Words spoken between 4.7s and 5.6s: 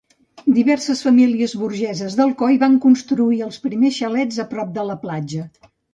de la platja.